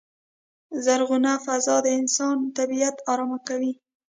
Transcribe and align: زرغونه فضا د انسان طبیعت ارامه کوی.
زرغونه 0.85 1.31
فضا 1.45 1.75
د 1.85 1.87
انسان 1.99 2.37
طبیعت 2.57 2.95
ارامه 3.11 3.37
کوی. 3.47 3.71